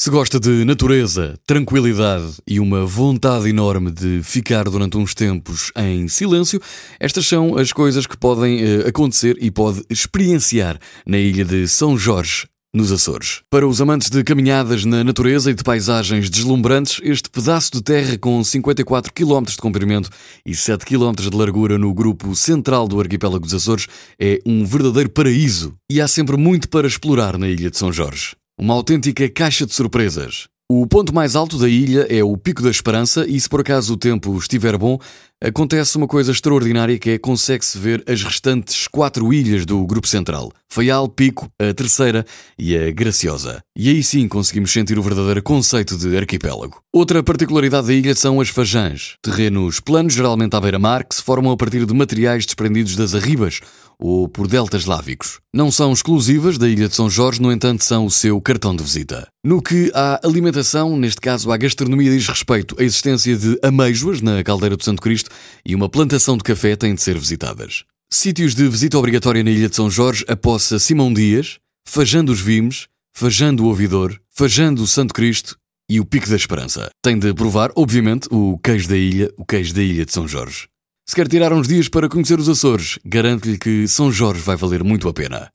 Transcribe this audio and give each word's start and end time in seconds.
Se 0.00 0.10
gosta 0.10 0.38
de 0.38 0.64
natureza, 0.64 1.36
tranquilidade 1.44 2.34
e 2.46 2.60
uma 2.60 2.86
vontade 2.86 3.48
enorme 3.48 3.90
de 3.90 4.22
ficar 4.22 4.62
durante 4.62 4.96
uns 4.96 5.12
tempos 5.12 5.72
em 5.74 6.06
silêncio, 6.06 6.62
estas 7.00 7.26
são 7.26 7.58
as 7.58 7.72
coisas 7.72 8.06
que 8.06 8.16
podem 8.16 8.62
uh, 8.62 8.86
acontecer 8.86 9.36
e 9.40 9.50
pode 9.50 9.82
experienciar 9.90 10.78
na 11.04 11.18
ilha 11.18 11.44
de 11.44 11.66
São 11.66 11.98
Jorge, 11.98 12.46
nos 12.72 12.92
Açores. 12.92 13.40
Para 13.50 13.66
os 13.66 13.80
amantes 13.80 14.08
de 14.08 14.22
caminhadas 14.22 14.84
na 14.84 15.02
natureza 15.02 15.50
e 15.50 15.54
de 15.54 15.64
paisagens 15.64 16.30
deslumbrantes, 16.30 17.00
este 17.02 17.28
pedaço 17.28 17.72
de 17.72 17.82
terra 17.82 18.16
com 18.16 18.44
54 18.44 19.12
km 19.12 19.42
de 19.46 19.56
comprimento 19.56 20.10
e 20.46 20.54
7 20.54 20.86
km 20.86 21.14
de 21.28 21.36
largura 21.36 21.76
no 21.76 21.92
grupo 21.92 22.36
central 22.36 22.86
do 22.86 23.00
arquipélago 23.00 23.44
dos 23.44 23.54
Açores 23.54 23.88
é 24.16 24.38
um 24.46 24.64
verdadeiro 24.64 25.10
paraíso 25.10 25.74
e 25.90 26.00
há 26.00 26.06
sempre 26.06 26.36
muito 26.36 26.68
para 26.68 26.86
explorar 26.86 27.36
na 27.36 27.48
ilha 27.48 27.68
de 27.68 27.76
São 27.76 27.92
Jorge. 27.92 28.37
Uma 28.60 28.74
autêntica 28.74 29.30
caixa 29.30 29.64
de 29.64 29.72
surpresas. 29.72 30.48
O 30.68 30.84
ponto 30.84 31.14
mais 31.14 31.36
alto 31.36 31.56
da 31.56 31.68
ilha 31.68 32.08
é 32.10 32.24
o 32.24 32.36
Pico 32.36 32.60
da 32.60 32.68
Esperança 32.68 33.24
e 33.24 33.40
se 33.40 33.48
por 33.48 33.60
acaso 33.60 33.94
o 33.94 33.96
tempo 33.96 34.36
estiver 34.36 34.76
bom, 34.76 34.98
acontece 35.42 35.96
uma 35.96 36.06
coisa 36.06 36.32
extraordinária 36.32 36.98
que 36.98 37.10
é 37.10 37.18
consegue-se 37.18 37.78
ver 37.78 38.02
as 38.08 38.22
restantes 38.22 38.88
quatro 38.88 39.32
ilhas 39.32 39.64
do 39.64 39.86
Grupo 39.86 40.08
Central. 40.08 40.52
Faial, 40.68 41.08
Pico, 41.08 41.50
a 41.58 41.72
Terceira 41.72 42.26
e 42.58 42.76
a 42.76 42.90
Graciosa. 42.90 43.62
E 43.76 43.88
aí 43.88 44.02
sim 44.02 44.28
conseguimos 44.28 44.72
sentir 44.72 44.98
o 44.98 45.02
verdadeiro 45.02 45.42
conceito 45.42 45.96
de 45.96 46.16
arquipélago. 46.16 46.80
Outra 46.92 47.22
particularidade 47.22 47.86
da 47.86 47.94
ilha 47.94 48.14
são 48.14 48.40
as 48.40 48.48
fajãs, 48.48 49.16
terrenos 49.22 49.80
planos 49.80 50.14
geralmente 50.14 50.54
à 50.54 50.60
beira-mar 50.60 51.04
que 51.04 51.14
se 51.14 51.22
formam 51.22 51.52
a 51.52 51.56
partir 51.56 51.86
de 51.86 51.94
materiais 51.94 52.44
desprendidos 52.44 52.96
das 52.96 53.14
arribas 53.14 53.60
ou 53.98 54.28
por 54.28 54.46
deltas 54.46 54.84
lávicos. 54.84 55.40
Não 55.52 55.72
são 55.72 55.92
exclusivas 55.92 56.56
da 56.56 56.68
Ilha 56.68 56.88
de 56.88 56.94
São 56.94 57.10
Jorge, 57.10 57.42
no 57.42 57.50
entanto, 57.50 57.82
são 57.82 58.06
o 58.06 58.10
seu 58.10 58.40
cartão 58.40 58.76
de 58.76 58.82
visita. 58.82 59.26
No 59.44 59.60
que 59.60 59.90
à 59.94 60.20
alimentação, 60.24 60.96
neste 60.96 61.20
caso 61.20 61.50
à 61.50 61.56
gastronomia, 61.56 62.10
diz 62.10 62.28
respeito, 62.28 62.76
a 62.78 62.84
existência 62.84 63.36
de 63.36 63.58
ameijoas 63.62 64.20
na 64.20 64.42
caldeira 64.44 64.76
do 64.76 64.84
Santo 64.84 65.02
Cristo 65.02 65.27
e 65.64 65.74
uma 65.74 65.88
plantação 65.88 66.36
de 66.36 66.42
café 66.42 66.76
têm 66.76 66.94
de 66.94 67.02
ser 67.02 67.18
visitadas. 67.18 67.84
Sítios 68.10 68.54
de 68.54 68.66
visita 68.68 68.98
obrigatória 68.98 69.44
na 69.44 69.50
Ilha 69.50 69.68
de 69.68 69.76
São 69.76 69.90
Jorge, 69.90 70.24
a 70.28 70.36
poça 70.36 70.78
Simão 70.78 71.12
Dias, 71.12 71.58
Fajando 71.86 72.32
os 72.32 72.40
Vimes, 72.40 72.86
Fajando 73.14 73.64
o 73.64 73.66
Ouvidor, 73.68 74.18
Fajando 74.30 74.82
o 74.82 74.86
Santo 74.86 75.12
Cristo 75.12 75.56
e 75.90 76.00
o 76.00 76.04
Pico 76.04 76.28
da 76.28 76.36
Esperança. 76.36 76.90
Tem 77.02 77.18
de 77.18 77.34
provar, 77.34 77.70
obviamente, 77.76 78.28
o 78.30 78.58
queijo 78.58 78.88
da 78.88 78.96
ilha, 78.96 79.32
o 79.36 79.44
queijo 79.44 79.74
da 79.74 79.82
Ilha 79.82 80.04
de 80.04 80.12
São 80.12 80.28
Jorge. 80.28 80.68
Se 81.08 81.14
quer 81.14 81.26
tirar 81.26 81.52
uns 81.52 81.66
dias 81.66 81.88
para 81.88 82.08
conhecer 82.08 82.38
os 82.38 82.48
Açores, 82.48 82.98
garanto-lhe 83.04 83.56
que 83.56 83.88
São 83.88 84.12
Jorge 84.12 84.42
vai 84.42 84.56
valer 84.56 84.84
muito 84.84 85.08
a 85.08 85.12
pena. 85.12 85.48